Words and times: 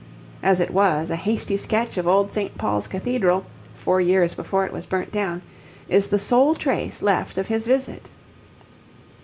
As 0.41 0.59
it 0.59 0.71
was, 0.71 1.11
a 1.11 1.15
hasty 1.15 1.57
sketch 1.57 1.95
of 1.95 2.07
old 2.07 2.33
St. 2.33 2.57
Paul's 2.57 2.87
Cathedral, 2.87 3.45
four 3.75 4.01
years 4.01 4.33
before 4.33 4.65
it 4.65 4.73
was 4.73 4.87
burnt 4.87 5.11
down, 5.11 5.43
is 5.87 6.07
the 6.07 6.17
sole 6.17 6.55
trace 6.55 7.03
left 7.03 7.37
of 7.37 7.49
his 7.49 7.67
visit. 7.67 8.09